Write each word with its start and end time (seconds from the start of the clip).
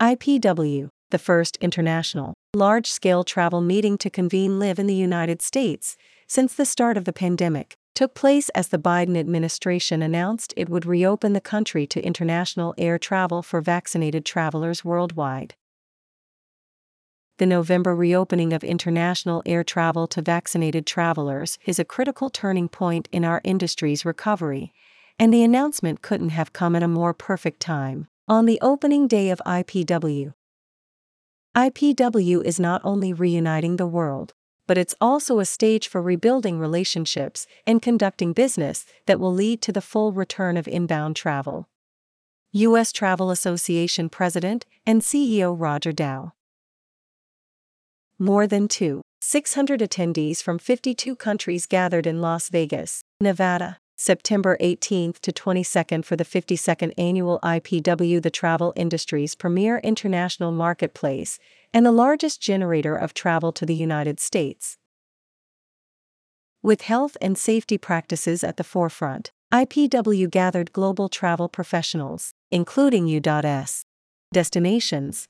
IPW, 0.00 0.90
the 1.10 1.18
first 1.18 1.56
international, 1.56 2.34
large 2.54 2.86
scale 2.86 3.24
travel 3.24 3.60
meeting 3.60 3.98
to 3.98 4.08
convene 4.08 4.60
live 4.60 4.78
in 4.78 4.86
the 4.86 4.94
United 4.94 5.42
States 5.42 5.96
since 6.28 6.54
the 6.54 6.64
start 6.64 6.96
of 6.96 7.04
the 7.04 7.12
pandemic, 7.12 7.74
took 7.96 8.14
place 8.14 8.48
as 8.50 8.68
the 8.68 8.78
Biden 8.78 9.18
administration 9.18 10.00
announced 10.00 10.54
it 10.56 10.68
would 10.68 10.86
reopen 10.86 11.32
the 11.32 11.40
country 11.40 11.84
to 11.88 12.00
international 12.00 12.76
air 12.78 12.96
travel 12.96 13.42
for 13.42 13.60
vaccinated 13.60 14.24
travelers 14.24 14.84
worldwide. 14.84 15.54
The 17.38 17.46
November 17.46 17.92
reopening 17.92 18.52
of 18.52 18.62
international 18.62 19.42
air 19.46 19.64
travel 19.64 20.06
to 20.08 20.22
vaccinated 20.22 20.86
travelers 20.86 21.58
is 21.66 21.80
a 21.80 21.84
critical 21.84 22.30
turning 22.30 22.68
point 22.68 23.08
in 23.10 23.24
our 23.24 23.40
industry's 23.42 24.04
recovery, 24.04 24.72
and 25.18 25.34
the 25.34 25.42
announcement 25.42 26.02
couldn't 26.02 26.30
have 26.30 26.52
come 26.52 26.76
at 26.76 26.84
a 26.84 26.88
more 26.88 27.12
perfect 27.12 27.58
time. 27.58 28.06
On 28.30 28.44
the 28.44 28.58
opening 28.60 29.08
day 29.08 29.30
of 29.30 29.40
IPW, 29.46 30.34
IPW 31.56 32.44
is 32.44 32.60
not 32.60 32.82
only 32.84 33.14
reuniting 33.14 33.76
the 33.76 33.86
world, 33.86 34.34
but 34.66 34.76
it's 34.76 34.94
also 35.00 35.38
a 35.38 35.46
stage 35.46 35.88
for 35.88 36.02
rebuilding 36.02 36.58
relationships 36.58 37.46
and 37.66 37.80
conducting 37.80 38.34
business 38.34 38.84
that 39.06 39.18
will 39.18 39.32
lead 39.32 39.62
to 39.62 39.72
the 39.72 39.80
full 39.80 40.12
return 40.12 40.58
of 40.58 40.68
inbound 40.68 41.16
travel. 41.16 41.70
U.S. 42.52 42.92
Travel 42.92 43.30
Association 43.30 44.10
President 44.10 44.66
and 44.84 45.00
CEO 45.00 45.56
Roger 45.58 45.92
Dow. 45.92 46.34
More 48.18 48.46
than 48.46 48.68
2. 48.68 49.00
600 49.22 49.80
attendees 49.80 50.42
from 50.42 50.58
52 50.58 51.16
countries 51.16 51.64
gathered 51.64 52.06
in 52.06 52.20
Las 52.20 52.50
Vegas, 52.50 53.00
Nevada, 53.22 53.78
September 54.00 54.56
18 54.60 55.14
to 55.22 55.32
22 55.32 56.02
for 56.02 56.14
the 56.14 56.24
52nd 56.24 56.92
annual 56.96 57.40
IPW, 57.42 58.22
the 58.22 58.30
travel 58.30 58.72
industry's 58.76 59.34
premier 59.34 59.78
international 59.78 60.52
marketplace 60.52 61.40
and 61.74 61.84
the 61.84 61.90
largest 61.90 62.40
generator 62.40 62.94
of 62.94 63.12
travel 63.12 63.50
to 63.50 63.66
the 63.66 63.74
United 63.74 64.20
States. 64.20 64.78
With 66.62 66.82
health 66.82 67.16
and 67.20 67.36
safety 67.36 67.76
practices 67.76 68.44
at 68.44 68.56
the 68.56 68.62
forefront, 68.62 69.32
IPW 69.52 70.30
gathered 70.30 70.72
global 70.72 71.08
travel 71.08 71.48
professionals, 71.48 72.34
including 72.52 73.08
U.S. 73.08 73.84
destinations, 74.32 75.26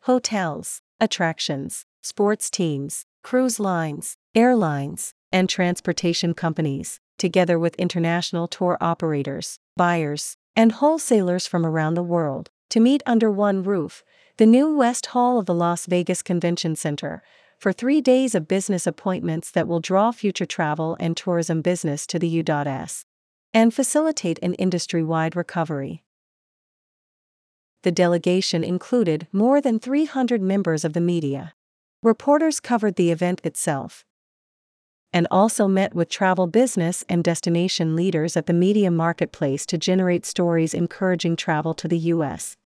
hotels, 0.00 0.80
attractions, 0.98 1.84
sports 2.02 2.50
teams, 2.50 3.04
cruise 3.22 3.60
lines, 3.60 4.16
airlines, 4.34 5.14
and 5.30 5.48
transportation 5.48 6.34
companies 6.34 6.98
together 7.22 7.56
with 7.56 7.76
international 7.76 8.48
tour 8.48 8.76
operators, 8.80 9.60
buyers, 9.76 10.36
and 10.56 10.72
wholesalers 10.72 11.46
from 11.46 11.64
around 11.64 11.94
the 11.94 12.02
world, 12.02 12.50
to 12.68 12.80
meet 12.80 13.00
under 13.06 13.30
one 13.30 13.62
roof, 13.62 14.02
the 14.38 14.44
new 14.44 14.76
West 14.76 15.06
Hall 15.06 15.38
of 15.38 15.46
the 15.46 15.54
Las 15.54 15.86
Vegas 15.86 16.20
Convention 16.20 16.74
Center, 16.74 17.22
for 17.60 17.72
three 17.72 18.00
days 18.00 18.34
of 18.34 18.48
business 18.48 18.88
appointments 18.88 19.52
that 19.52 19.68
will 19.68 19.78
draw 19.78 20.10
future 20.10 20.44
travel 20.44 20.96
and 20.98 21.16
tourism 21.16 21.62
business 21.62 22.08
to 22.08 22.18
the 22.18 22.42
U.S. 22.42 23.04
and 23.54 23.72
facilitate 23.72 24.40
an 24.42 24.54
industry 24.54 25.04
wide 25.04 25.36
recovery. 25.36 26.02
The 27.84 27.92
delegation 27.92 28.64
included 28.64 29.28
more 29.30 29.60
than 29.60 29.78
300 29.78 30.42
members 30.42 30.84
of 30.84 30.92
the 30.92 31.00
media. 31.00 31.54
Reporters 32.02 32.58
covered 32.58 32.96
the 32.96 33.12
event 33.12 33.40
itself, 33.44 34.04
and 35.12 35.26
also 35.30 35.68
met 35.68 35.94
with 35.94 36.08
travel 36.08 36.46
business 36.46 37.04
and 37.08 37.22
destination 37.22 37.94
leaders 37.94 38.36
at 38.36 38.46
the 38.46 38.52
media 38.52 38.90
marketplace 38.90 39.66
to 39.66 39.76
generate 39.76 40.24
stories 40.24 40.72
encouraging 40.74 41.36
travel 41.36 41.74
to 41.74 41.86
the 41.86 41.98
U.S. 41.98 42.56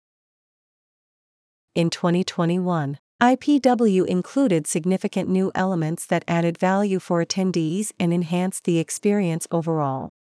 In 1.75 1.91
2021, 1.91 2.99
IPW 3.21 4.07
included 4.07 4.67
significant 4.67 5.29
new 5.29 5.51
elements 5.55 6.07
that 6.07 6.25
added 6.29 6.59
value 6.59 6.99
for 6.99 7.25
attendees 7.25 7.93
and 7.99 8.13
enhanced 8.13 8.65
the 8.65 8.79
experience 8.79 9.47
overall. 9.51 10.11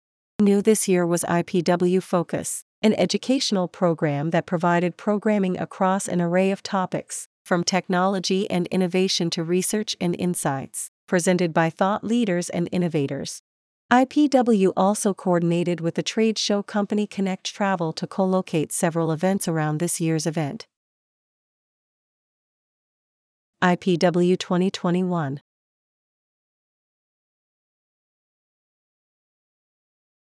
New 0.40 0.60
this 0.60 0.88
year 0.88 1.06
was 1.06 1.22
IPW 1.24 2.02
Focus, 2.02 2.64
an 2.82 2.94
educational 2.94 3.68
program 3.68 4.30
that 4.30 4.46
provided 4.46 4.96
programming 4.96 5.58
across 5.58 6.08
an 6.08 6.20
array 6.20 6.50
of 6.50 6.62
topics, 6.62 7.28
from 7.44 7.64
technology 7.64 8.50
and 8.50 8.66
innovation 8.68 9.30
to 9.30 9.42
research 9.42 9.96
and 10.00 10.16
insights 10.18 10.90
presented 11.06 11.52
by 11.52 11.70
thought 11.70 12.04
leaders 12.04 12.48
and 12.50 12.68
innovators. 12.72 13.42
IPW 13.92 14.72
also 14.76 15.14
coordinated 15.14 15.80
with 15.80 15.94
the 15.94 16.02
trade 16.02 16.38
show 16.38 16.62
company 16.62 17.06
Connect 17.06 17.44
Travel 17.54 17.92
to 17.92 18.06
co 18.06 18.24
locate 18.24 18.72
several 18.72 19.12
events 19.12 19.46
around 19.46 19.78
this 19.78 20.00
year's 20.00 20.26
event. 20.26 20.66
IPW 23.62 24.38
2021 24.38 25.40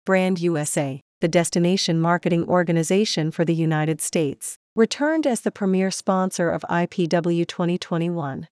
Brand 0.03 0.39
USA, 0.39 0.99
the 1.19 1.27
destination 1.27 2.01
marketing 2.01 2.45
organization 2.45 3.29
for 3.29 3.45
the 3.45 3.53
United 3.53 4.01
States, 4.01 4.57
returned 4.75 5.27
as 5.27 5.41
the 5.41 5.51
premier 5.51 5.91
sponsor 5.91 6.49
of 6.49 6.63
IPW 6.69 7.47
2021. 7.47 8.47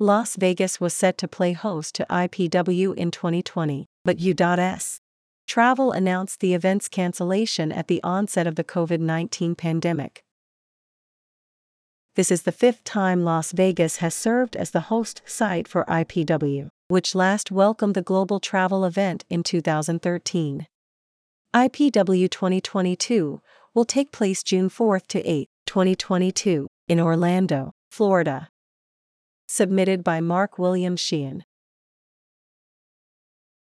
Las 0.00 0.36
Vegas 0.36 0.80
was 0.80 0.94
set 0.94 1.18
to 1.18 1.26
play 1.26 1.52
host 1.54 1.96
to 1.96 2.06
IPW 2.08 2.94
in 2.94 3.10
2020, 3.10 3.86
but 4.04 4.20
U.S. 4.20 5.00
Travel 5.48 5.90
announced 5.90 6.38
the 6.38 6.54
event's 6.54 6.86
cancellation 6.86 7.72
at 7.72 7.88
the 7.88 8.00
onset 8.04 8.46
of 8.46 8.54
the 8.54 8.62
COVID 8.62 9.00
19 9.00 9.56
pandemic. 9.56 10.22
This 12.14 12.30
is 12.30 12.42
the 12.42 12.52
fifth 12.52 12.84
time 12.84 13.24
Las 13.24 13.50
Vegas 13.50 13.96
has 13.96 14.14
served 14.14 14.54
as 14.54 14.70
the 14.70 14.82
host 14.82 15.20
site 15.26 15.66
for 15.66 15.84
IPW, 15.86 16.68
which 16.86 17.16
last 17.16 17.50
welcomed 17.50 17.94
the 17.94 18.00
global 18.00 18.38
travel 18.38 18.84
event 18.84 19.24
in 19.28 19.42
2013. 19.42 20.68
IPW 21.52 22.30
2022 22.30 23.40
will 23.74 23.84
take 23.84 24.12
place 24.12 24.44
June 24.44 24.68
4 24.68 25.00
to 25.08 25.28
8, 25.28 25.48
2022, 25.66 26.68
in 26.86 27.00
Orlando, 27.00 27.72
Florida 27.90 28.48
submitted 29.48 30.04
by 30.04 30.20
Mark 30.20 30.58
William 30.58 30.94
Sheehan. 30.94 31.44